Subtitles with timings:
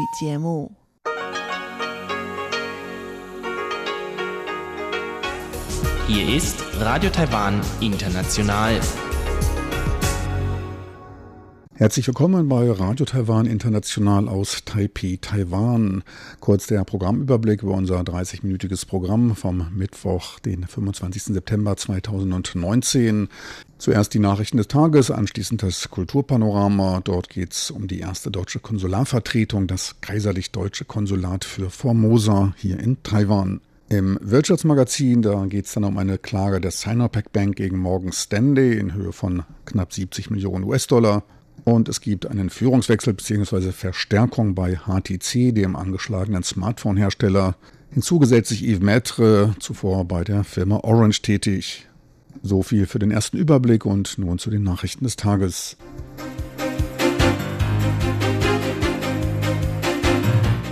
[0.00, 0.70] 语节目。
[6.08, 8.80] Hier ist Radio Taiwan International.
[11.81, 16.03] Herzlich willkommen bei Radio Taiwan International aus Taipei, Taiwan.
[16.39, 21.23] Kurz der Programmüberblick über unser 30-minütiges Programm vom Mittwoch, den 25.
[21.33, 23.29] September 2019.
[23.79, 27.01] Zuerst die Nachrichten des Tages, anschließend das Kulturpanorama.
[27.03, 33.01] Dort geht es um die erste deutsche Konsularvertretung, das kaiserlich-deutsche Konsulat für Formosa hier in
[33.01, 33.59] Taiwan.
[33.89, 38.77] Im Wirtschaftsmagazin, da geht es dann um eine Klage der Sinopec Bank gegen Morgan Stanley
[38.77, 41.23] in Höhe von knapp 70 Millionen US-Dollar.
[41.63, 43.71] Und es gibt einen Führungswechsel bzw.
[43.71, 47.55] Verstärkung bei HTC, dem angeschlagenen Smartphone-Hersteller.
[47.91, 51.87] Hinzugesetzt sich Yves Maître, zuvor bei der Firma Orange tätig.
[52.41, 55.77] So viel für den ersten Überblick und nun zu den Nachrichten des Tages.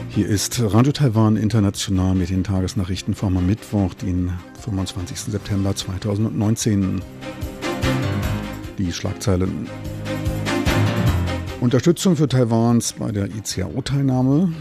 [0.10, 4.32] Hier ist Radio Taiwan International mit den Tagesnachrichten vom Mittwoch, den
[4.64, 5.20] 25.
[5.20, 7.02] September 2019.
[8.78, 9.68] Die Schlagzeilen.
[11.62, 14.54] Unterstützung für Taiwans bei der ICAO-Teilnahme.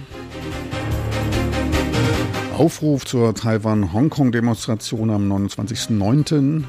[2.56, 6.64] Aufruf zur Taiwan-Hongkong-Demonstration am 29.09.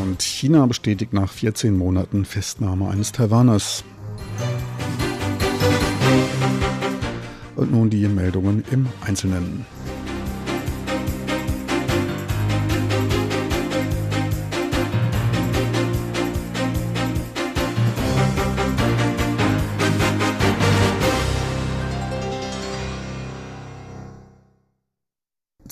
[0.00, 3.84] Und China bestätigt nach 14 Monaten Festnahme eines Taiwaners.
[7.54, 9.66] Und nun die Meldungen im Einzelnen.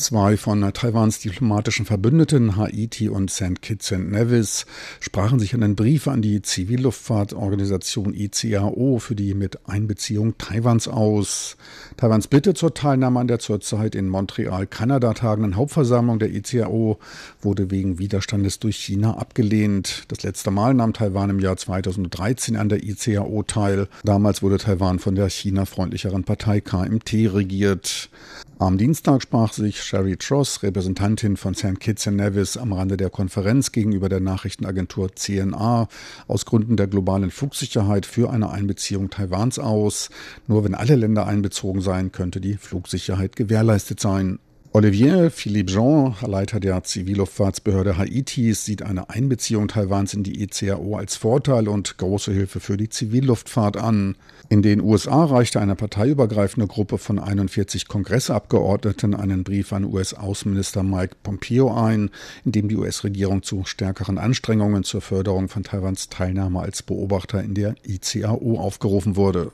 [0.06, 3.60] Zwei von Taiwans diplomatischen Verbündeten, Haiti und St.
[3.60, 4.64] Kitts and Nevis,
[5.00, 11.56] sprachen sich einen Brief an die Zivilluftfahrtorganisation ICAO für die Miteinbeziehung Taiwans aus.
[11.96, 17.00] Taiwans Bitte zur Teilnahme an der zurzeit in Montreal, Kanada tagenden Hauptversammlung der ICAO
[17.40, 20.04] wurde wegen Widerstandes durch China abgelehnt.
[20.06, 23.88] Das letzte Mal nahm Taiwan im Jahr 2013 an der ICAO teil.
[24.04, 28.08] Damals wurde Taiwan von der China-freundlicheren Partei KMT regiert.
[28.58, 31.78] Am Dienstag sprach sich Sherry Tross, Repräsentantin von St.
[31.78, 35.88] Kitts and Nevis, am Rande der Konferenz gegenüber der Nachrichtenagentur CNA
[36.26, 40.08] aus Gründen der globalen Flugsicherheit für eine Einbeziehung Taiwans aus.
[40.46, 44.38] Nur wenn alle Länder einbezogen seien, könnte die Flugsicherheit gewährleistet sein.
[44.76, 51.16] Olivier Philippe Jean, Leiter der Zivilluftfahrtsbehörde Haitis, sieht eine Einbeziehung Taiwans in die ECAO als
[51.16, 54.16] Vorteil und große Hilfe für die Zivilluftfahrt an.
[54.50, 61.16] In den USA reichte eine parteiübergreifende Gruppe von 41 Kongressabgeordneten einen Brief an US-Außenminister Mike
[61.22, 62.10] Pompeo ein,
[62.44, 67.54] in dem die US-Regierung zu stärkeren Anstrengungen zur Förderung von Taiwans Teilnahme als Beobachter in
[67.54, 69.52] der ICAO aufgerufen wurde.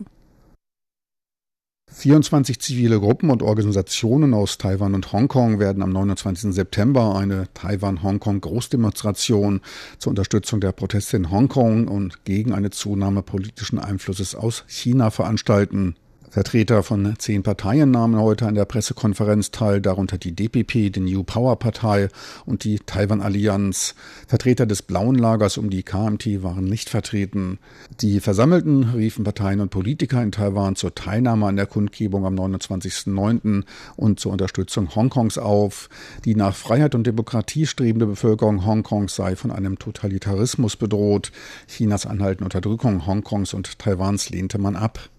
[1.95, 6.55] 24 zivile Gruppen und Organisationen aus Taiwan und Hongkong werden am 29.
[6.55, 9.61] September eine Taiwan-Hongkong-Großdemonstration
[9.99, 15.97] zur Unterstützung der Proteste in Hongkong und gegen eine Zunahme politischen Einflusses aus China veranstalten.
[16.33, 21.25] Vertreter von zehn Parteien nahmen heute an der Pressekonferenz teil, darunter die DPP, die New
[21.25, 22.09] Power Partei
[22.47, 23.95] und die Taiwan-Allianz.
[24.27, 27.59] Vertreter des blauen Lagers um die KMT waren nicht vertreten.
[28.01, 33.65] Die Versammelten riefen Parteien und Politiker in Taiwan zur Teilnahme an der Kundgebung am 29.09.
[33.97, 35.91] und zur Unterstützung Hongkongs auf.
[36.25, 41.31] Die nach Freiheit und Demokratie strebende Bevölkerung Hongkongs sei von einem Totalitarismus bedroht.
[41.69, 45.11] Chinas anhaltende Unterdrückung Hongkongs und Taiwans lehnte man ab.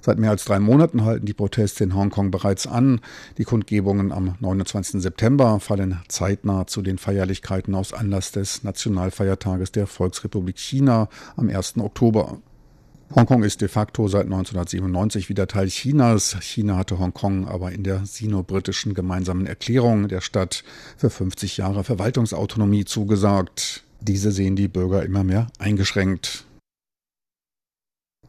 [0.00, 3.00] Seit mehr als drei Monaten halten die Proteste in Hongkong bereits an.
[3.38, 5.02] Die Kundgebungen am 29.
[5.02, 11.78] September fallen zeitnah zu den Feierlichkeiten aus Anlass des Nationalfeiertages der Volksrepublik China am 1.
[11.78, 12.38] Oktober.
[13.14, 16.36] Hongkong ist de facto seit 1997 wieder Teil Chinas.
[16.40, 20.62] China hatte Hongkong aber in der sino-britischen gemeinsamen Erklärung der Stadt
[20.98, 23.84] für 50 Jahre Verwaltungsautonomie zugesagt.
[24.00, 26.44] Diese sehen die Bürger immer mehr eingeschränkt.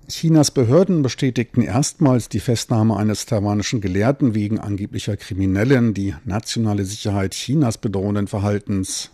[0.09, 7.33] Chinas Behörden bestätigten erstmals die Festnahme eines taiwanischen Gelehrten wegen angeblicher Kriminellen, die nationale Sicherheit
[7.33, 9.11] Chinas bedrohenden Verhaltens.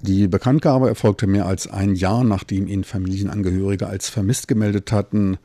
[0.00, 5.36] Die Bekanntgabe erfolgte mehr als ein Jahr, nachdem ihn Familienangehörige als vermisst gemeldet hatten.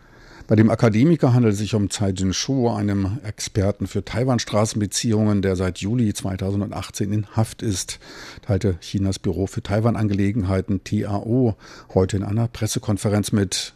[0.47, 5.79] Bei dem Akademiker handelt es sich um Tsai Jin-shu, einem Experten für Taiwan-Straßenbeziehungen, der seit
[5.79, 7.99] Juli 2018 in Haft ist,
[8.41, 11.55] teilte Chinas Büro für Taiwan-Angelegenheiten TAO
[11.93, 13.73] heute in einer Pressekonferenz mit.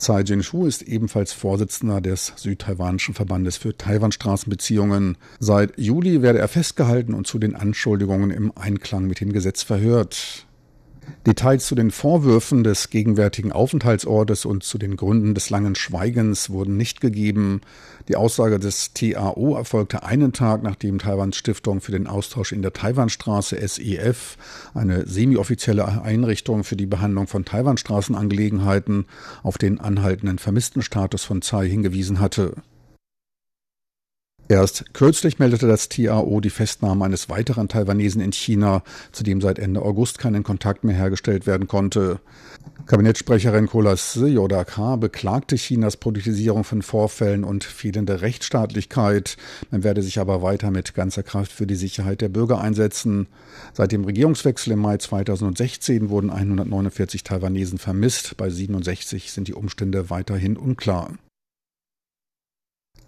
[0.00, 5.18] Tsai Jin-shu ist ebenfalls Vorsitzender des Südtaiwanischen Verbandes für Taiwan-Straßenbeziehungen.
[5.40, 10.46] Seit Juli werde er festgehalten und zu den Anschuldigungen im Einklang mit dem Gesetz verhört.
[11.26, 16.76] Details zu den Vorwürfen des gegenwärtigen Aufenthaltsortes und zu den Gründen des langen Schweigens wurden
[16.76, 17.60] nicht gegeben.
[18.08, 22.72] Die Aussage des TAO erfolgte einen Tag, nachdem Taiwans Stiftung für den Austausch in der
[22.72, 24.38] Taiwanstraße SEF,
[24.72, 29.04] eine semi-offizielle Einrichtung für die Behandlung von Taiwanstraßenangelegenheiten,
[29.42, 32.54] auf den anhaltenden Vermisstenstatus von Tsai hingewiesen hatte.
[34.50, 38.82] Erst kürzlich meldete das TAO die Festnahme eines weiteren Taiwanesen in China,
[39.12, 42.18] zu dem seit Ende August kein Kontakt mehr hergestellt werden konnte.
[42.86, 49.36] Kabinettssprecherin Kolas Yodaka beklagte Chinas Politisierung von Vorfällen und fehlende Rechtsstaatlichkeit.
[49.70, 53.28] Man werde sich aber weiter mit ganzer Kraft für die Sicherheit der Bürger einsetzen.
[53.72, 58.36] Seit dem Regierungswechsel im Mai 2016 wurden 149 Taiwanesen vermisst.
[58.36, 61.12] Bei 67 sind die Umstände weiterhin unklar.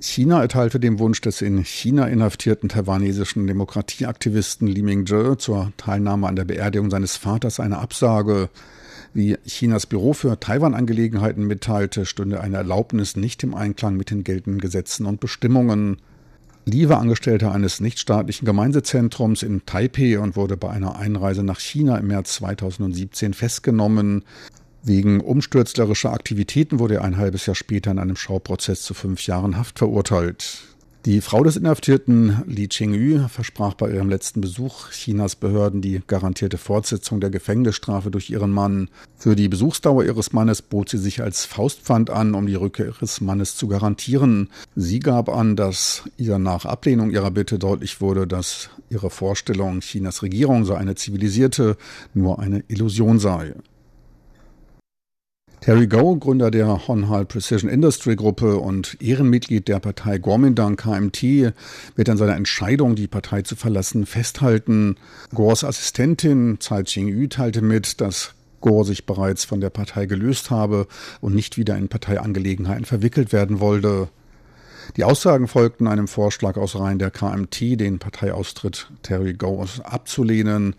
[0.02, 6.34] China erteilte dem Wunsch des in China inhaftierten taiwanesischen Demokratieaktivisten Li Mingzhe zur Teilnahme an
[6.34, 8.50] der Beerdigung seines Vaters eine Absage.
[9.14, 14.60] Wie Chinas Büro für Taiwan-Angelegenheiten mitteilte, stünde eine Erlaubnis nicht im Einklang mit den geltenden
[14.60, 15.98] Gesetzen und Bestimmungen.
[16.64, 21.96] Li war Angestellter eines nichtstaatlichen Gemeindezentrums in Taipei und wurde bei einer Einreise nach China
[21.98, 24.24] im März 2017 festgenommen.
[24.84, 29.56] Wegen umstürzlerischer Aktivitäten wurde er ein halbes Jahr später in einem Schauprozess zu fünf Jahren
[29.56, 30.62] Haft verurteilt.
[31.04, 36.58] Die Frau des Inhaftierten, Li Chingyu, versprach bei ihrem letzten Besuch Chinas Behörden die garantierte
[36.58, 38.88] Fortsetzung der Gefängnisstrafe durch ihren Mann.
[39.16, 43.20] Für die Besuchsdauer ihres Mannes bot sie sich als Faustpfand an, um die Rückkehr ihres
[43.20, 44.48] Mannes zu garantieren.
[44.76, 50.22] Sie gab an, dass ihr nach Ablehnung ihrer Bitte deutlich wurde, dass ihre Vorstellung, Chinas
[50.22, 51.76] Regierung sei eine zivilisierte,
[52.14, 53.54] nur eine Illusion sei.
[55.62, 61.52] Terry Goh, Gründer der Honhal Precision Industry Gruppe und Ehrenmitglied der Partei Kuomintang KMT,
[61.94, 64.96] wird an seiner Entscheidung, die Partei zu verlassen, festhalten.
[65.32, 70.88] Gors Assistentin Tsai Ching-yu teilte mit, dass Gore sich bereits von der Partei gelöst habe
[71.20, 74.08] und nicht wieder in Parteiangelegenheiten verwickelt werden wollte.
[74.96, 80.74] Die Aussagen folgten einem Vorschlag aus Reihen der KMT, den Parteiaustritt Terry Goes abzulehnen.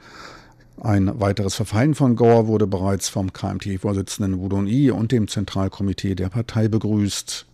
[0.81, 6.30] Ein weiteres Verfallen von Gore wurde bereits vom KMT-Vorsitzenden Wudon Yi und dem Zentralkomitee der
[6.30, 7.46] Partei begrüßt.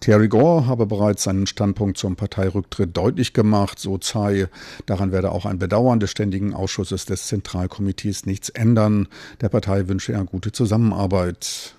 [0.00, 4.48] Terry Gore habe bereits seinen Standpunkt zum Parteirücktritt deutlich gemacht, so Tsai.
[4.86, 9.06] Daran werde auch ein Bedauern des Ständigen Ausschusses des Zentralkomitees nichts ändern.
[9.40, 11.74] Der Partei wünsche er gute Zusammenarbeit.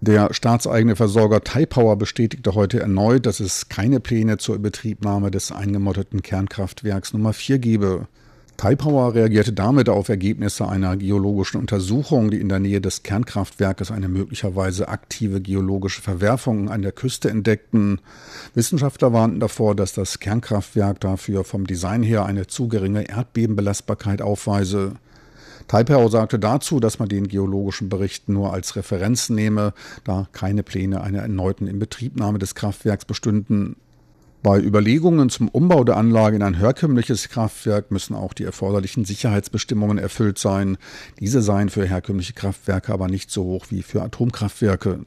[0.00, 6.22] Der staatseigene Versorger Taipower bestätigte heute erneut, dass es keine Pläne zur Betriebnahme des eingemotteten
[6.22, 8.08] Kernkraftwerks Nummer 4 gebe.
[8.62, 14.06] Taipower reagierte damit auf Ergebnisse einer geologischen Untersuchung, die in der Nähe des Kernkraftwerkes eine
[14.06, 18.00] möglicherweise aktive geologische Verwerfung an der Küste entdeckten.
[18.54, 24.92] Wissenschaftler warnten davor, dass das Kernkraftwerk dafür vom Design her eine zu geringe Erdbebenbelastbarkeit aufweise.
[25.66, 29.74] Taipower sagte dazu, dass man den geologischen Bericht nur als Referenz nehme,
[30.04, 33.74] da keine Pläne einer erneuten Inbetriebnahme des Kraftwerks bestünden.
[34.42, 39.98] Bei Überlegungen zum Umbau der Anlage in ein herkömmliches Kraftwerk müssen auch die erforderlichen Sicherheitsbestimmungen
[39.98, 40.78] erfüllt sein.
[41.20, 44.98] Diese seien für herkömmliche Kraftwerke aber nicht so hoch wie für Atomkraftwerke.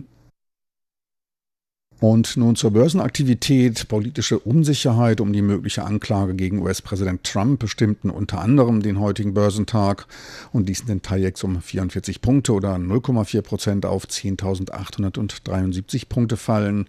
[2.01, 3.87] Und nun zur Börsenaktivität.
[3.87, 10.05] Politische Unsicherheit um die mögliche Anklage gegen US-Präsident Trump bestimmten unter anderem den heutigen Börsentag
[10.51, 16.87] und ließen den TAIEX um 44 Punkte oder 0,4 Prozent auf 10.873 Punkte fallen.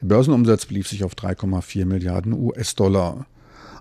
[0.00, 3.26] Der Börsenumsatz belief sich auf 3,4 Milliarden US-Dollar.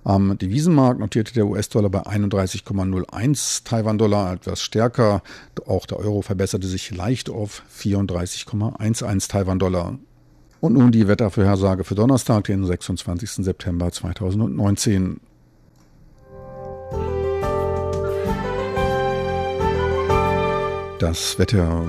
[0.03, 5.23] Am Devisenmarkt notierte der US-Dollar bei 31,01 Taiwan-Dollar etwas stärker.
[5.65, 9.97] Auch der Euro verbesserte sich leicht auf 34,11 Taiwan-Dollar.
[10.59, 13.45] Und nun die Wettervorhersage für Donnerstag, den 26.
[13.45, 15.19] September 2019.
[20.99, 21.85] Das Wetter.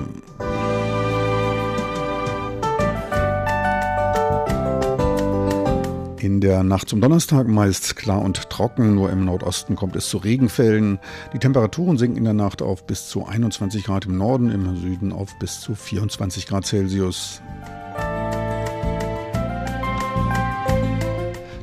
[6.19, 10.17] In der Nacht zum Donnerstag meist klar und trocken, nur im Nordosten kommt es zu
[10.17, 10.99] Regenfällen.
[11.33, 15.13] Die Temperaturen sinken in der Nacht auf bis zu 21 Grad im Norden, im Süden
[15.13, 17.41] auf bis zu 24 Grad Celsius.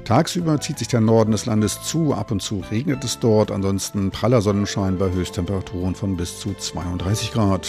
[0.06, 4.12] Tagsüber zieht sich der Norden des Landes zu, ab und zu regnet es dort, ansonsten
[4.12, 7.66] praller Sonnenschein bei Höchsttemperaturen von bis zu 32 Grad.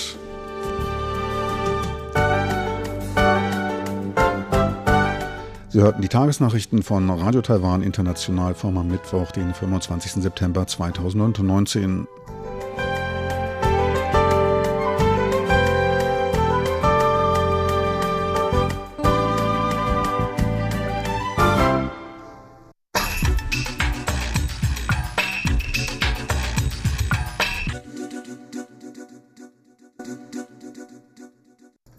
[5.69, 10.21] Sie hörten die Tagesnachrichten von Radio Taiwan International vom Mittwoch, den 25.
[10.21, 12.07] September 2019.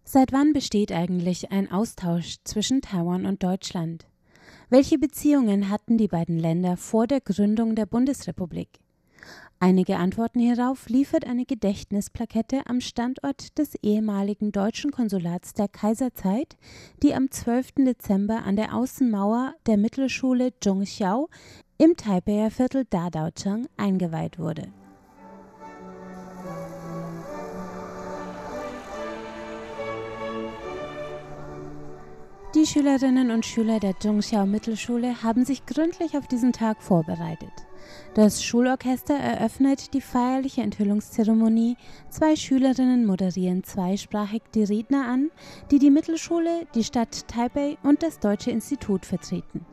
[0.03, 4.07] Seit wann besteht eigentlich ein Austausch zwischen Taiwan und Deutschland?
[4.71, 8.81] Welche Beziehungen hatten die beiden Länder vor der Gründung der Bundesrepublik?
[9.59, 16.59] Einige Antworten hierauf liefert eine Gedächtnisplakette am Standort des ehemaligen deutschen Konsulats der Kaiserzeit,
[17.03, 17.77] die am 12.
[17.79, 21.31] Dezember an der Außenmauer der Mittelschule Zhongxiao
[21.79, 24.69] im Taipeier Viertel Dadaochang eingeweiht wurde.
[32.55, 37.66] Die Schülerinnen und Schüler der Zhongxiao Mittelschule haben sich gründlich auf diesen Tag vorbereitet.
[38.15, 41.77] Das Schulorchester eröffnet die feierliche Enthüllungszeremonie.
[42.11, 45.31] Zwei Schülerinnen moderieren zweisprachig die Redner an,
[45.71, 49.67] die die Mittelschule, die Stadt Taipei und das Deutsche Institut vertreten.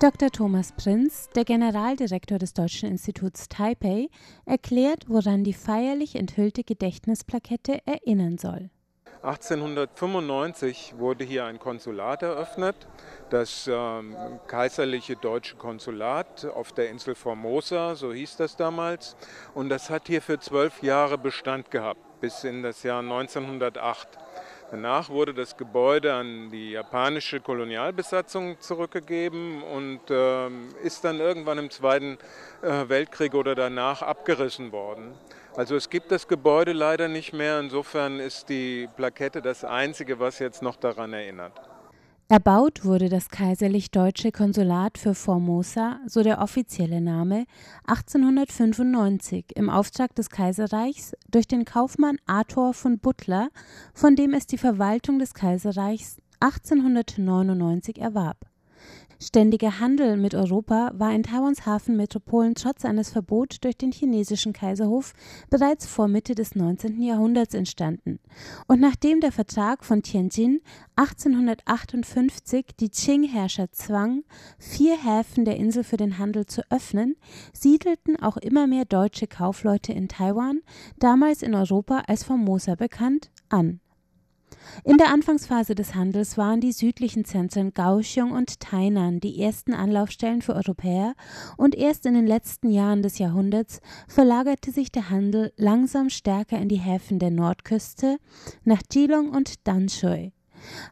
[0.00, 0.30] Dr.
[0.30, 4.08] Thomas Prinz, der Generaldirektor des Deutschen Instituts Taipei,
[4.44, 8.70] erklärt, woran die feierlich enthüllte Gedächtnisplakette erinnern soll.
[9.22, 12.76] 1895 wurde hier ein Konsulat eröffnet,
[13.30, 19.16] das ähm, kaiserliche deutsche Konsulat auf der Insel Formosa, so hieß das damals.
[19.54, 24.08] Und das hat hier für zwölf Jahre Bestand gehabt, bis in das Jahr 1908.
[24.70, 30.48] Danach wurde das Gebäude an die japanische Kolonialbesatzung zurückgegeben und äh,
[30.84, 32.18] ist dann irgendwann im Zweiten
[32.62, 35.14] äh, Weltkrieg oder danach abgerissen worden.
[35.56, 37.60] Also es gibt das Gebäude leider nicht mehr.
[37.60, 41.60] Insofern ist die Plakette das Einzige, was jetzt noch daran erinnert.
[42.30, 47.46] Erbaut wurde das kaiserlich-deutsche Konsulat für Formosa, so der offizielle Name,
[47.86, 53.48] 1895 im Auftrag des Kaiserreichs durch den Kaufmann Arthur von Butler,
[53.94, 58.36] von dem es die Verwaltung des Kaiserreichs 1899 erwarb.
[59.20, 65.12] Ständiger Handel mit Europa war in Taiwans Hafenmetropolen trotz eines Verbots durch den chinesischen Kaiserhof
[65.50, 67.02] bereits vor Mitte des 19.
[67.02, 68.20] Jahrhunderts entstanden.
[68.68, 70.60] Und nachdem der Vertrag von Tianjin
[70.94, 74.22] 1858 die Qing-Herrscher zwang,
[74.60, 77.16] vier Häfen der Insel für den Handel zu öffnen,
[77.52, 80.60] siedelten auch immer mehr deutsche Kaufleute in Taiwan,
[81.00, 83.80] damals in Europa als Formosa bekannt, an.
[84.84, 90.42] In der Anfangsphase des Handels waren die südlichen Zentren Kaohsiung und Tainan die ersten Anlaufstellen
[90.42, 91.14] für Europäer
[91.56, 96.68] und erst in den letzten Jahren des Jahrhunderts verlagerte sich der Handel langsam stärker in
[96.68, 98.18] die Häfen der Nordküste
[98.64, 100.32] nach Geelong und Danshui.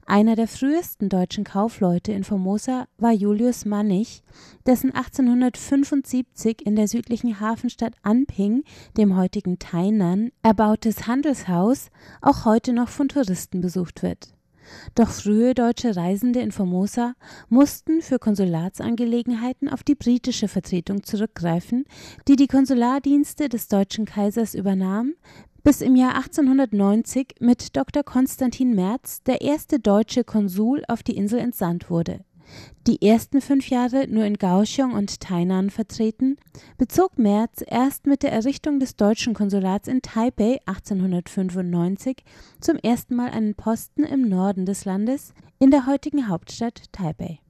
[0.07, 4.23] Einer der frühesten deutschen Kaufleute in Formosa war Julius Mannig,
[4.67, 8.65] dessen 1875 in der südlichen Hafenstadt Anping,
[8.97, 14.37] dem heutigen Tainan, erbautes Handelshaus auch heute noch von Touristen besucht wird.
[14.95, 17.15] Doch frühe deutsche Reisende in Formosa
[17.49, 21.85] mussten für Konsulatsangelegenheiten auf die britische Vertretung zurückgreifen,
[22.29, 25.15] die die Konsulardienste des deutschen Kaisers übernahm,
[25.67, 28.05] bis im Jahr 1890 mit Dr.
[28.05, 32.21] Konstantin Merz der erste deutsche Konsul auf die Insel entsandt wurde.
[32.87, 36.37] Die ersten fünf Jahre nur in Kaohsiung und Tainan vertreten,
[36.79, 42.23] bezog Merz erst mit der Errichtung des deutschen Konsulats in Taipei 1895
[42.61, 47.41] zum ersten Mal einen Posten im Norden des Landes, in der heutigen Hauptstadt Taipei.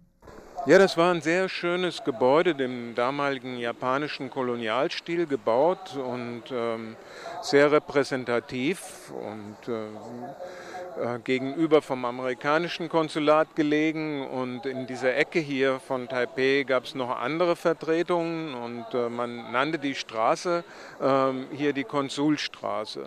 [0.67, 6.97] Ja, das war ein sehr schönes Gebäude, dem damaligen japanischen Kolonialstil gebaut und ähm,
[7.41, 14.27] sehr repräsentativ und äh, äh, gegenüber vom amerikanischen Konsulat gelegen.
[14.27, 19.53] Und in dieser Ecke hier von Taipei gab es noch andere Vertretungen und äh, man
[19.53, 20.65] nannte die Straße
[21.01, 23.05] ähm, hier die Konsulstraße.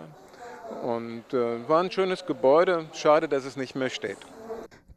[0.82, 4.16] Und äh, war ein schönes Gebäude, schade, dass es nicht mehr steht.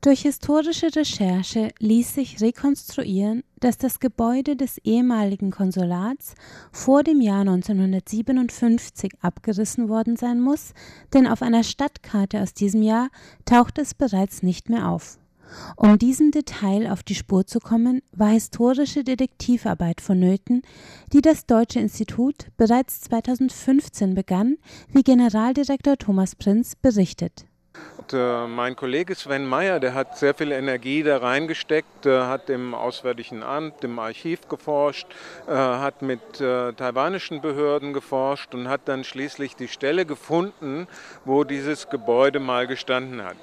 [0.03, 6.35] Durch historische Recherche ließ sich rekonstruieren, dass das Gebäude des ehemaligen Konsulats
[6.73, 10.73] vor dem Jahr 1957 abgerissen worden sein muss,
[11.13, 13.07] denn auf einer Stadtkarte aus diesem Jahr
[13.45, 15.19] taucht es bereits nicht mehr auf.
[15.77, 20.63] Um diesem Detail auf die Spur zu kommen, war historische Detektivarbeit vonnöten,
[21.13, 24.57] die das Deutsche Institut bereits 2015 begann,
[24.91, 27.45] wie Generaldirektor Thomas Prinz berichtet.
[28.13, 32.75] Äh, mein Kollege Sven Meyer, der hat sehr viel Energie da reingesteckt, äh, hat im
[32.75, 35.07] Auswärtigen Amt, im Archiv geforscht,
[35.47, 40.87] äh, hat mit taiwanischen Behörden geforscht und hat dann schließlich die Stelle gefunden,
[41.25, 43.35] wo dieses Gebäude mal gestanden hat.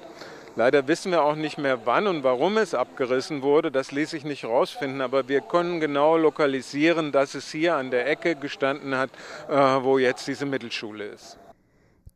[0.55, 3.71] Leider wissen wir auch nicht mehr, wann und warum es abgerissen wurde.
[3.71, 8.07] Das ließ sich nicht rausfinden, aber wir können genau lokalisieren, dass es hier an der
[8.07, 9.11] Ecke gestanden hat,
[9.47, 11.37] wo jetzt diese Mittelschule ist.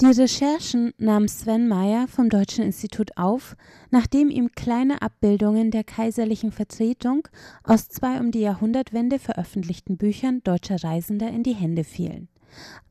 [0.02, 3.56] Die Recherchen nahm Sven Meyer vom Deutschen Institut auf,
[3.92, 7.30] nachdem ihm kleine Abbildungen der kaiserlichen Vertretung
[7.64, 12.28] aus zwei um die Jahrhundertwende veröffentlichten Büchern deutscher Reisender in die Hände fielen.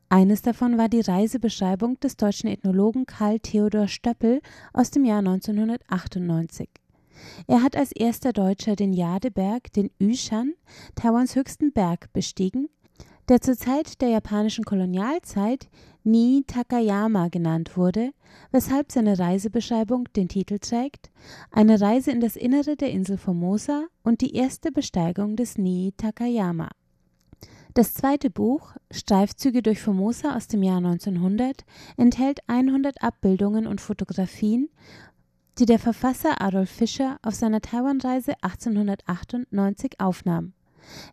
[0.09, 4.41] Eines davon war die Reisebeschreibung des deutschen Ethnologen Karl Theodor Stöppel
[4.73, 6.69] aus dem Jahr 1998.
[7.45, 10.53] Er hat als erster Deutscher den Jadeberg, den Yushan,
[10.95, 12.67] Taiwans höchsten Berg, bestiegen,
[13.29, 15.69] der zur Zeit der japanischen Kolonialzeit
[16.07, 18.11] Ni Takayama genannt wurde,
[18.51, 21.09] weshalb seine Reisebeschreibung den Titel trägt
[21.49, 26.69] Eine Reise in das Innere der Insel Formosa und die erste Besteigung des Ni Takayama.
[27.73, 31.65] Das zweite Buch, Streifzüge durch Formosa aus dem Jahr 1900,
[31.97, 34.69] enthält 100 Abbildungen und Fotografien,
[35.57, 40.53] die der Verfasser Adolf Fischer auf seiner Taiwanreise 1898 aufnahm.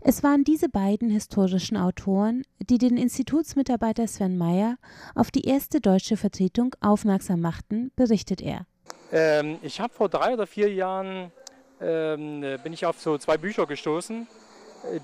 [0.01, 4.77] Es waren diese beiden historischen Autoren, die den Institutsmitarbeiter Sven Meyer
[5.15, 8.67] auf die erste deutsche Vertretung aufmerksam machten, berichtet er.
[9.13, 11.31] Ähm, ich habe vor drei oder vier Jahren
[11.81, 14.27] ähm, bin ich auf so zwei Bücher gestoßen,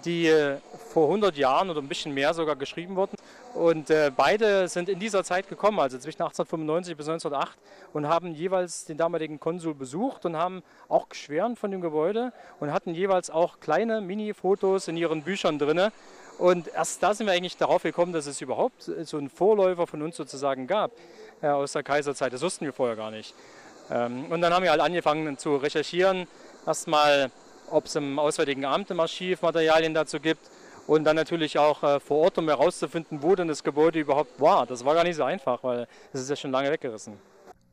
[0.04, 0.56] die äh,
[0.92, 3.16] vor 100 Jahren oder ein bisschen mehr sogar geschrieben wurden.
[3.54, 7.58] Und äh, beide sind in dieser Zeit gekommen, also zwischen 1895 bis 1908,
[7.92, 12.72] und haben jeweils den damaligen Konsul besucht und haben auch geschwärmt von dem Gebäude und
[12.72, 15.90] hatten jeweils auch kleine Mini-Fotos in ihren Büchern drin.
[16.38, 20.02] Und erst da sind wir eigentlich darauf gekommen, dass es überhaupt so einen Vorläufer von
[20.02, 20.92] uns sozusagen gab
[21.42, 22.32] äh, aus der Kaiserzeit.
[22.32, 23.34] Das wussten wir vorher gar nicht.
[23.90, 26.28] Ähm, und dann haben wir halt angefangen zu recherchieren.
[26.64, 27.32] Erstmal,
[27.70, 30.48] ob es im Auswärtigen Amt im Archiv Materialien dazu gibt
[30.88, 34.66] und dann natürlich auch äh, vor Ort, um herauszufinden, wo denn das Gebäude überhaupt war.
[34.66, 37.14] Das war gar nicht so einfach, weil es ist ja schon lange weggerissen.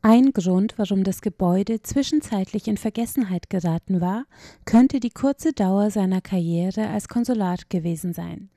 [0.02, 4.24] Ein Grund, warum das Gebäude zwischenzeitlich in Vergessenheit geraten war,
[4.66, 8.50] könnte die kurze Dauer seiner Karriere als Konsulat gewesen sein.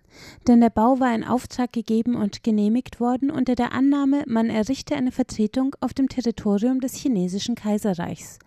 [0.47, 4.95] Denn der Bau war in Auftrag gegeben und genehmigt worden unter der Annahme, man errichte
[4.95, 8.39] eine Vertretung auf dem Territorium des chinesischen Kaiserreichs.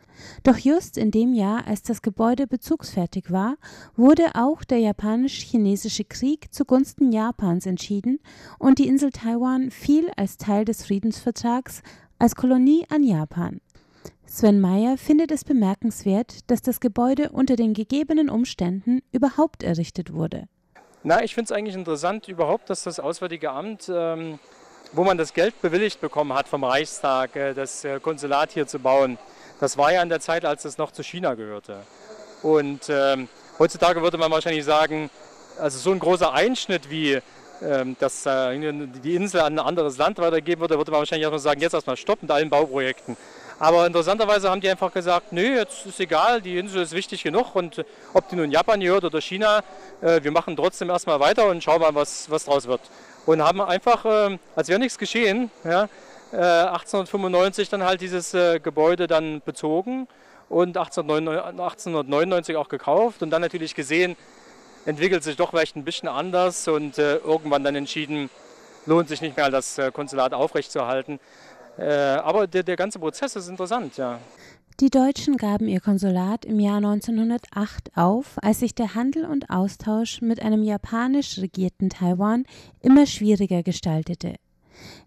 [0.43, 3.57] Doch just in dem Jahr, als das Gebäude bezugsfertig war,
[3.97, 8.21] wurde auch der japanisch-chinesische Krieg zugunsten Japans entschieden
[8.59, 11.83] und die Insel Taiwan fiel als Teil des Friedensvertrags
[12.19, 13.61] als Kolonie an Japan.
[14.27, 20.49] Sven Meyer findet es bemerkenswert, dass das Gebäude unter den gegebenen Umständen überhaupt errichtet wurde.
[21.03, 24.39] Na, ich finde es eigentlich interessant überhaupt, dass das Auswärtige Amt, ähm,
[24.93, 28.79] wo man das Geld bewilligt bekommen hat vom Reichstag, äh, das äh, Konsulat hier zu
[28.79, 29.19] bauen,
[29.63, 31.77] das war ja in der Zeit, als es noch zu China gehörte.
[32.43, 33.29] Und ähm,
[33.61, 35.09] heutzutage würde man wahrscheinlich sagen,
[35.57, 37.21] also so ein großer Einschnitt wie
[37.63, 41.39] ähm, dass äh, die Insel an ein anderes Land weitergeben würde, würde man wahrscheinlich erstmal
[41.39, 43.17] sagen, jetzt erstmal stoppen mit allen Bauprojekten.
[43.61, 47.55] Aber interessanterweise haben die einfach gesagt, nö, jetzt ist egal, die Insel ist wichtig genug
[47.55, 49.63] und ob die nun Japan gehört oder China,
[50.01, 52.81] äh, wir machen trotzdem erstmal weiter und schauen mal, was, was draus wird.
[53.27, 55.89] Und haben einfach, äh, als wäre nichts geschehen, ja,
[56.33, 60.09] 1895 dann halt dieses Gebäude dann bezogen
[60.49, 64.17] und 1899 auch gekauft und dann natürlich gesehen,
[64.87, 68.31] entwickelt sich doch vielleicht ein bisschen anders und äh, irgendwann dann entschieden,
[68.87, 71.21] lohnt sich nicht mehr, das äh, Konsulat aufrechtzuerhalten.
[71.79, 74.19] Äh, aber der, der ganze Prozess ist interessant, ja.
[74.81, 80.21] Die Deutschen gaben ihr Konsulat im Jahr 1908 auf, als sich der Handel und Austausch
[80.23, 82.45] mit einem japanisch regierten Taiwan
[82.81, 84.35] immer schwieriger gestaltete.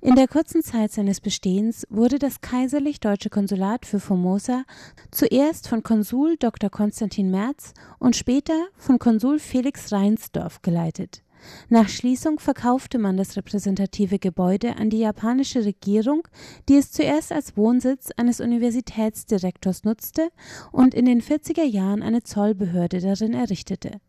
[0.02, 4.64] In der kurzen Zeit seines Bestehens wurde das Kaiserlich Deutsche Konsulat für Formosa
[5.12, 6.70] zuerst von Konsul Dr.
[6.70, 11.24] Konstantin Merz und später von Konsul Felix Reinsdorf geleitet.
[11.70, 16.28] Nach Schließung verkaufte man das repräsentative Gebäude an die japanische Regierung,
[16.70, 20.30] die es zuerst als Wohnsitz eines Universitätsdirektors nutzte
[20.72, 24.00] und in den 40er Jahren eine Zollbehörde darin errichtete.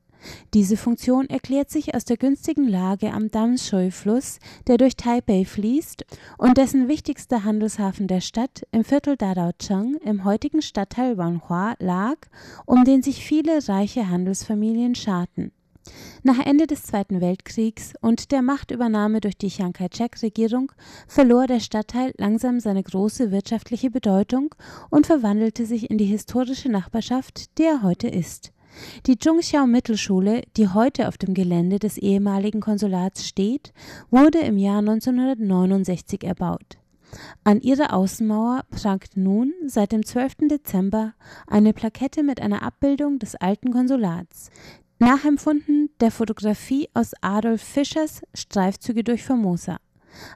[0.55, 6.05] Diese Funktion erklärt sich aus der günstigen Lage am Damshui-Fluss, der durch Taipei fließt
[6.38, 12.16] und dessen wichtigster Handelshafen der Stadt im Viertel Dadaocheng im heutigen Stadtteil Wanhua lag,
[12.64, 15.52] um den sich viele reiche Handelsfamilien scharten.
[16.22, 20.72] Nach Ende des Zweiten Weltkriegs und der Machtübernahme durch die Chiang Kai-shek-Regierung
[21.07, 24.55] verlor der Stadtteil langsam seine große wirtschaftliche Bedeutung
[24.90, 28.52] und verwandelte sich in die historische Nachbarschaft, die er heute ist.
[29.07, 33.73] Die Zhongxiao Mittelschule, die heute auf dem Gelände des ehemaligen Konsulats steht,
[34.11, 36.79] wurde im Jahr 1969 erbaut.
[37.45, 40.49] An ihrer Außenmauer prangt nun seit dem 12.
[40.49, 41.15] Dezember
[41.47, 44.51] eine Plakette mit einer Abbildung des alten Konsulats,
[44.99, 49.79] nachempfunden der Fotografie aus Adolf Fischers Streifzüge durch Formosa.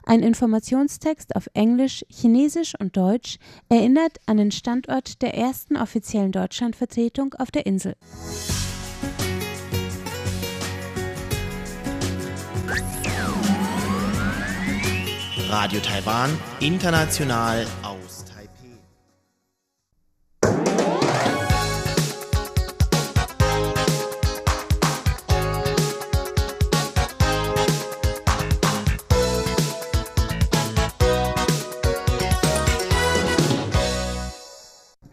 [0.03, 3.37] Ein Informationstext auf Englisch, Chinesisch und Deutsch
[3.69, 7.95] erinnert an den Standort der ersten offiziellen Deutschlandvertretung auf der Insel.
[15.49, 16.29] Radio Taiwan,
[16.61, 17.65] international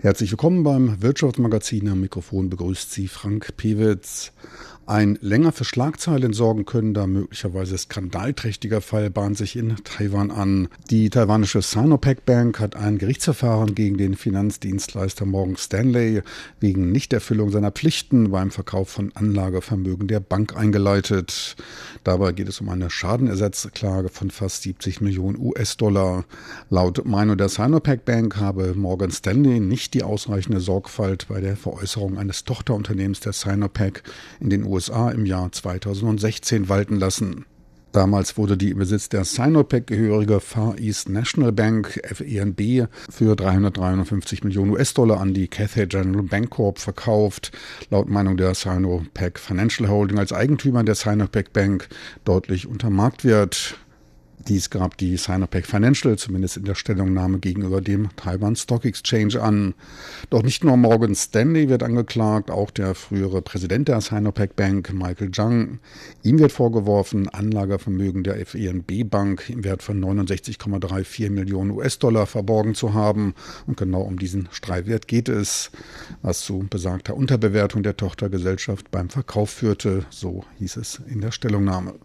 [0.08, 1.86] Herzlich willkommen beim Wirtschaftsmagazin.
[1.90, 4.32] Am Mikrofon begrüßt Sie Frank Pewitz.
[4.88, 10.68] Ein länger für Schlagzeilen sorgen könnender, möglicherweise skandalträchtiger Fall bahnt sich in Taiwan an.
[10.88, 16.22] Die taiwanische Sinopec Bank hat ein Gerichtsverfahren gegen den Finanzdienstleister Morgan Stanley
[16.58, 21.56] wegen Nichterfüllung seiner Pflichten beim Verkauf von Anlagevermögen der Bank eingeleitet.
[22.02, 26.24] Dabei geht es um eine Schadenersatzklage von fast 70 Millionen US-Dollar.
[26.70, 32.16] Laut Meinung der Sinopec Bank habe Morgan Stanley nicht die ausreichende Sorgfalt bei der Veräußerung
[32.16, 34.02] eines Tochterunternehmens der Sinopec
[34.40, 37.46] in den USA USA im Jahr 2016 walten lassen.
[37.90, 44.44] Damals wurde die im Besitz der Sinopec gehörige Far East National Bank FENB für 353
[44.44, 47.50] Millionen US-Dollar an die Cathay General Bank Corp verkauft.
[47.90, 51.88] Laut Meinung der Sinopec Financial Holding als Eigentümer der Sinopec Bank
[52.24, 53.76] deutlich unter Marktwert.
[54.48, 59.74] Dies gab die Sinopec Financial zumindest in der Stellungnahme gegenüber dem Taiwan Stock Exchange an.
[60.30, 65.32] Doch nicht nur Morgan Stanley wird angeklagt, auch der frühere Präsident der Sinopec Bank, Michael
[65.32, 65.80] Zhang.
[66.22, 72.94] Ihm wird vorgeworfen, Anlagevermögen der FENB Bank im Wert von 69,34 Millionen US-Dollar verborgen zu
[72.94, 73.34] haben.
[73.66, 75.70] Und genau um diesen Streitwert geht es,
[76.22, 81.96] was zu besagter Unterbewertung der Tochtergesellschaft beim Verkauf führte, so hieß es in der Stellungnahme.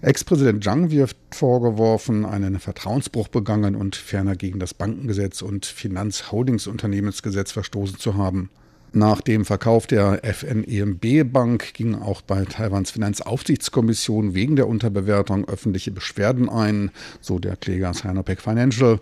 [0.00, 7.98] Ex-Präsident Zhang wirft vorgeworfen, einen Vertrauensbruch begangen und ferner gegen das Bankengesetz und Finanzholdingsunternehmensgesetz verstoßen
[7.98, 8.50] zu haben.
[8.94, 15.92] Nach dem Verkauf der FNEMB Bank gingen auch bei Taiwans Finanzaufsichtskommission wegen der Unterbewertung öffentliche
[15.92, 16.90] Beschwerden ein,
[17.22, 19.00] so der Kläger Sinopec Financial,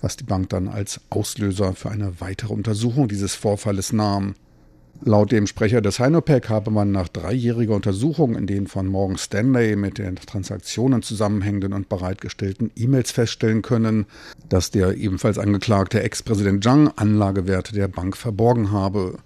[0.00, 4.36] was die Bank dann als Auslöser für eine weitere Untersuchung dieses Vorfalles nahm.
[5.02, 9.76] Laut dem Sprecher des Sinopec habe man nach dreijähriger Untersuchung in den von Morgan Stanley
[9.76, 14.06] mit den Transaktionen zusammenhängenden und bereitgestellten E-Mails feststellen können,
[14.48, 19.18] dass der ebenfalls angeklagte Ex-Präsident Zhang Anlagewerte der Bank verborgen habe.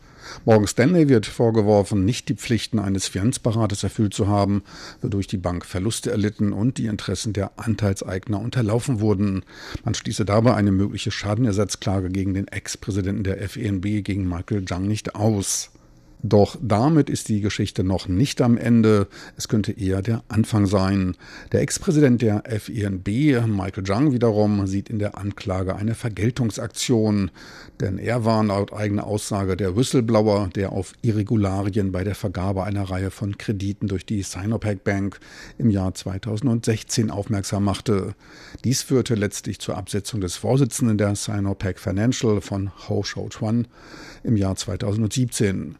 [0.45, 4.63] Morgan Stanley wird vorgeworfen, nicht die Pflichten eines Finanzberaters erfüllt zu haben,
[5.03, 9.43] wodurch die Bank Verluste erlitten und die Interessen der Anteilseigner unterlaufen wurden.
[9.85, 15.15] Man schließe dabei eine mögliche Schadenersatzklage gegen den Ex-Präsidenten der FENB, gegen Michael Zhang, nicht
[15.15, 15.71] aus.
[16.23, 19.07] Doch damit ist die Geschichte noch nicht am Ende.
[19.37, 21.17] Es könnte eher der Anfang sein.
[21.53, 23.07] Der Ex-Präsident der FENB,
[23.47, 27.31] Michael Zhang, wiederum sieht in der Anklage eine Vergeltungsaktion.
[27.81, 32.91] Denn er war laut eigener Aussage der Whistleblower, der auf Irregularien bei der Vergabe einer
[32.91, 35.21] Reihe von Krediten durch die Sinopec Bank
[35.57, 38.17] im Jahr 2016 aufmerksam machte.
[38.65, 43.69] Dies führte letztlich zur Absetzung des Vorsitzenden der Sinopec Financial von Ho Shou Chuan
[44.25, 45.77] im Jahr 2017.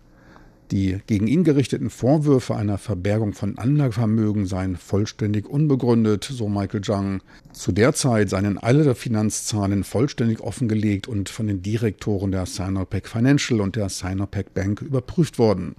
[0.71, 7.23] Die gegen ihn gerichteten Vorwürfe einer Verbergung von Anlagevermögen seien vollständig unbegründet, so Michael Zhang.
[7.53, 13.63] Zu der Zeit seien alle Finanzzahlen vollständig offengelegt und von den Direktoren der Sinopec Financial
[13.63, 15.75] und der Sinopec Bank überprüft worden.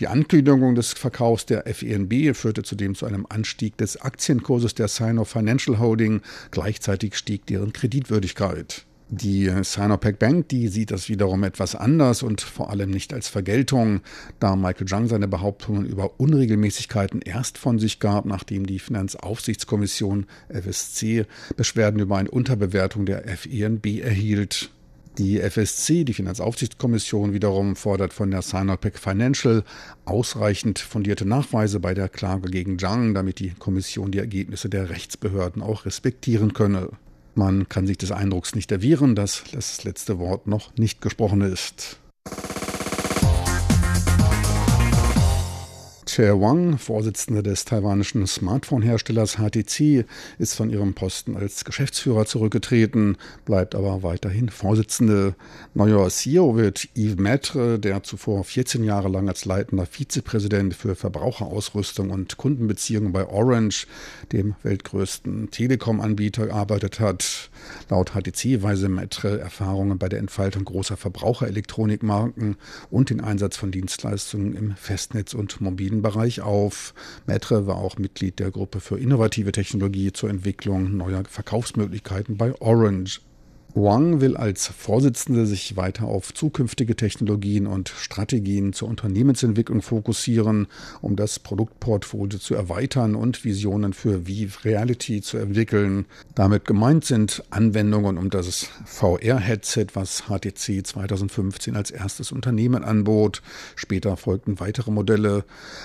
[0.00, 5.24] Die Ankündigung des Verkaufs der FENB führte zudem zu einem Anstieg des Aktienkurses der Sino
[5.24, 6.22] Financial Holding.
[6.50, 8.84] Gleichzeitig stieg deren Kreditwürdigkeit.
[9.16, 14.00] Die Sinopec Bank, die sieht das wiederum etwas anders und vor allem nicht als Vergeltung,
[14.40, 21.26] da Michael Zhang seine Behauptungen über Unregelmäßigkeiten erst von sich gab, nachdem die Finanzaufsichtskommission FSC
[21.56, 24.70] Beschwerden über eine Unterbewertung der FENB erhielt.
[25.18, 29.62] Die FSC, die Finanzaufsichtskommission, wiederum fordert von der Sinopec Financial
[30.06, 35.62] ausreichend fundierte Nachweise bei der Klage gegen Zhang, damit die Kommission die Ergebnisse der Rechtsbehörden
[35.62, 36.88] auch respektieren könne.
[37.36, 41.98] Man kann sich des Eindrucks nicht erwehren, dass das letzte Wort noch nicht gesprochen ist.
[46.14, 50.04] Chair Wang, Vorsitzende des taiwanischen Smartphone-Herstellers HTC,
[50.38, 55.34] ist von ihrem Posten als Geschäftsführer zurückgetreten, bleibt aber weiterhin Vorsitzende.
[55.74, 62.10] Neuer CEO wird Yves Maitre, der zuvor 14 Jahre lang als leitender Vizepräsident für Verbraucherausrüstung
[62.10, 63.88] und Kundenbeziehungen bei Orange,
[64.30, 67.50] dem weltgrößten Telekom-Anbieter, gearbeitet hat.
[67.90, 72.54] Laut HTC weise Maitre Erfahrungen bei der Entfaltung großer Verbraucherelektronikmarken
[72.92, 76.92] und den Einsatz von Dienstleistungen im Festnetz- und mobilen Bereich auf.
[77.26, 83.22] Maitre war auch Mitglied der Gruppe für innovative Technologie zur Entwicklung neuer Verkaufsmöglichkeiten bei Orange.
[83.76, 90.68] Wang will als Vorsitzende sich weiter auf zukünftige Technologien und Strategien zur Unternehmensentwicklung fokussieren,
[91.02, 96.06] um das Produktportfolio zu erweitern und Visionen für Vive Reality zu entwickeln.
[96.36, 103.42] Damit gemeint sind Anwendungen um das VR-Headset, was HTC 2015 als erstes Unternehmen anbot.
[103.74, 105.44] Später folgten weitere Modelle.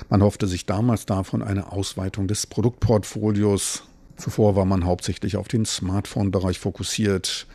[0.10, 3.82] Man hoffte sich damals davon eine Ausweitung des Produktportfolios.
[4.20, 7.48] Zuvor war man hauptsächlich auf den Smartphone-Bereich fokussiert.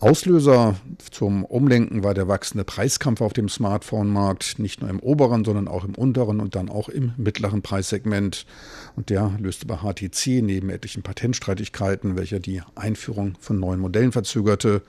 [0.00, 0.76] Auslöser
[1.10, 5.84] zum Umlenken war der wachsende Preiskampf auf dem Smartphone-Markt, nicht nur im oberen, sondern auch
[5.84, 8.46] im unteren und dann auch im mittleren Preissegment.
[8.94, 14.82] Und der löste bei HTC neben etlichen Patentstreitigkeiten, welche die Einführung von neuen Modellen verzögerte,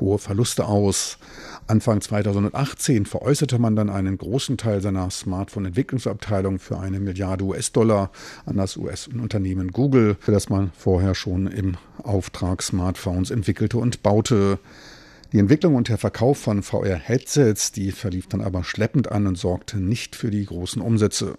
[0.00, 1.18] hohe Verluste aus.
[1.66, 8.10] Anfang 2018 veräußerte man dann einen großen Teil seiner Smartphone-Entwicklungsabteilung für eine Milliarde US-Dollar
[8.46, 14.53] an das US-Unternehmen Google, für das man vorher schon im Auftrag Smartphones entwickelte und baute.
[15.32, 19.78] Die Entwicklung und der Verkauf von VR-Headsets, die verlief dann aber schleppend an und sorgte
[19.78, 21.34] nicht für die großen Umsätze.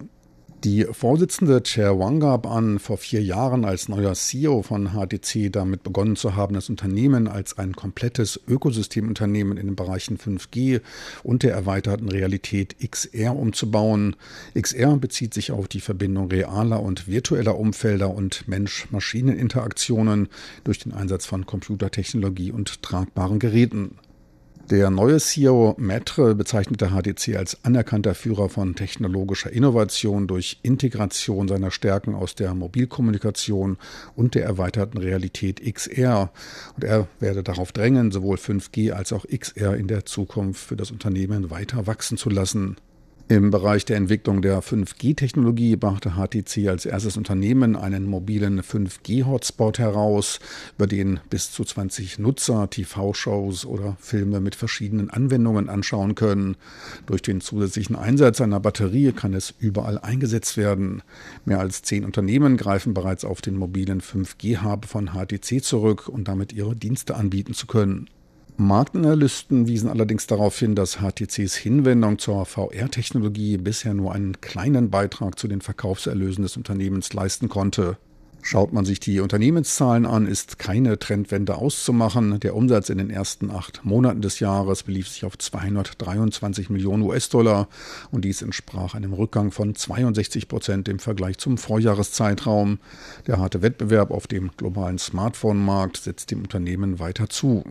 [0.64, 5.82] Die Vorsitzende Chair Wang gab an, vor vier Jahren als neuer CEO von HTC damit
[5.82, 10.80] begonnen zu haben, das Unternehmen als ein komplettes Ökosystemunternehmen in den Bereichen 5G
[11.22, 14.16] und der erweiterten Realität XR umzubauen.
[14.58, 20.28] XR bezieht sich auf die Verbindung realer und virtueller Umfelder und Mensch-Maschinen-Interaktionen
[20.64, 23.98] durch den Einsatz von Computertechnologie und tragbaren Geräten.
[24.70, 31.70] Der neue CEO Metre bezeichnete HTC als anerkannter Führer von technologischer Innovation durch Integration seiner
[31.70, 33.78] Stärken aus der Mobilkommunikation
[34.16, 36.32] und der erweiterten Realität XR.
[36.74, 40.90] Und er werde darauf drängen, sowohl 5G als auch XR in der Zukunft für das
[40.90, 42.76] Unternehmen weiter wachsen zu lassen.
[43.28, 50.38] Im Bereich der Entwicklung der 5G-Technologie brachte HTC als erstes Unternehmen einen mobilen 5G-Hotspot heraus,
[50.76, 56.56] über den bis zu 20 Nutzer TV-Shows oder Filme mit verschiedenen Anwendungen anschauen können.
[57.06, 61.02] Durch den zusätzlichen Einsatz einer Batterie kann es überall eingesetzt werden.
[61.44, 66.52] Mehr als zehn Unternehmen greifen bereits auf den mobilen 5G-Hub von HTC zurück, um damit
[66.52, 68.08] ihre Dienste anbieten zu können.
[68.58, 75.38] Marktanalysten wiesen allerdings darauf hin, dass HTCs Hinwendung zur VR-Technologie bisher nur einen kleinen Beitrag
[75.38, 77.98] zu den Verkaufserlösen des Unternehmens leisten konnte.
[78.40, 82.38] Schaut man sich die Unternehmenszahlen an, ist keine Trendwende auszumachen.
[82.40, 87.68] Der Umsatz in den ersten acht Monaten des Jahres belief sich auf 223 Millionen US-Dollar
[88.12, 92.78] und dies entsprach einem Rückgang von 62 Prozent im Vergleich zum Vorjahreszeitraum.
[93.26, 97.64] Der harte Wettbewerb auf dem globalen Smartphone-Markt setzt dem Unternehmen weiter zu.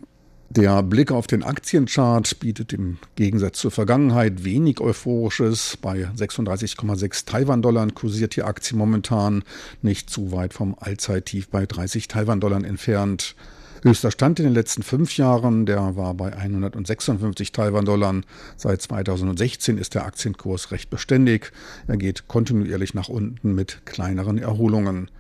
[0.50, 5.78] Der Blick auf den Aktienchart bietet im Gegensatz zur Vergangenheit wenig Euphorisches.
[5.82, 9.44] Bei 36,6 Taiwan-Dollar kursiert die Aktie momentan
[9.82, 13.36] nicht zu weit vom Allzeittief bei 30 Taiwan-Dollar entfernt.
[13.84, 18.22] Höchster Stand in den letzten fünf Jahren, der war bei 156 Taiwan-Dollar.
[18.56, 21.52] Seit 2016 ist der Aktienkurs recht beständig.
[21.88, 25.12] Er geht kontinuierlich nach unten mit kleineren Erholungen.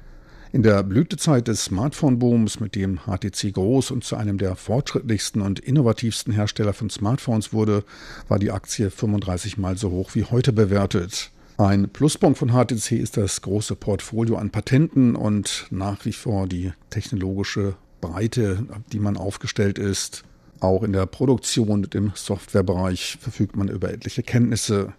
[0.55, 5.59] In der Blütezeit des Smartphone-Booms, mit dem HTC groß und zu einem der fortschrittlichsten und
[5.59, 7.83] innovativsten Hersteller von Smartphones wurde,
[8.29, 11.31] war die Aktie 35 mal so hoch wie heute bewertet.
[11.57, 16.71] Ein Pluspunkt von HTC ist das große Portfolio an Patenten und nach wie vor die
[16.89, 20.23] technologische Breite, die man aufgestellt ist.
[20.61, 24.93] Auch in der Produktion und im Softwarebereich verfügt man über etliche Kenntnisse.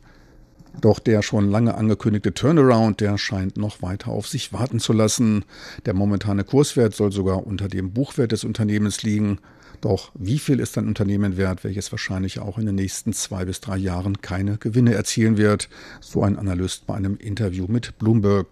[0.81, 5.45] Doch der schon lange angekündigte Turnaround, der scheint noch weiter auf sich warten zu lassen.
[5.87, 9.39] Der momentane Kurswert soll sogar unter dem Buchwert des Unternehmens liegen.
[9.81, 13.61] Doch wie viel ist ein Unternehmen wert, welches wahrscheinlich auch in den nächsten zwei bis
[13.61, 15.69] drei Jahren keine Gewinne erzielen wird?
[16.01, 18.47] So ein Analyst bei einem Interview mit Bloomberg.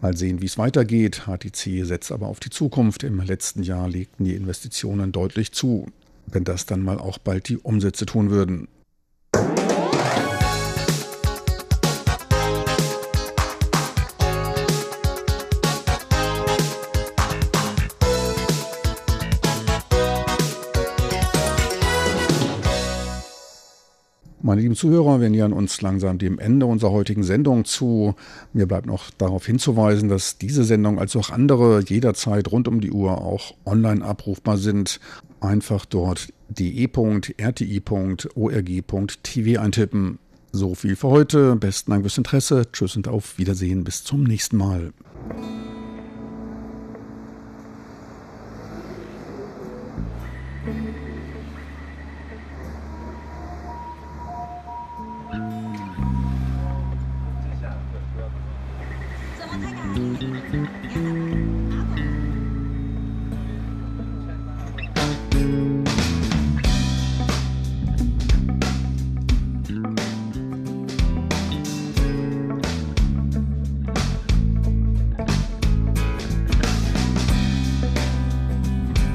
[0.00, 1.26] Mal sehen, wie es weitergeht.
[1.26, 3.04] HTC setzt aber auf die Zukunft.
[3.04, 5.86] Im letzten Jahr legten die Investitionen deutlich zu.
[6.26, 8.68] Wenn das dann mal auch bald die Umsätze tun würden.
[24.44, 28.16] Meine lieben Zuhörer, wir nähern uns langsam dem Ende unserer heutigen Sendung zu.
[28.52, 32.90] Mir bleibt noch darauf hinzuweisen, dass diese Sendung als auch andere jederzeit rund um die
[32.90, 34.98] Uhr auch online abrufbar sind.
[35.40, 37.30] Einfach dort de.rti.org.tv
[39.60, 40.18] eintippen.
[40.50, 41.54] So viel für heute.
[41.54, 42.66] Besten Dank fürs Interesse.
[42.72, 43.84] Tschüss und auf Wiedersehen.
[43.84, 44.92] Bis zum nächsten Mal.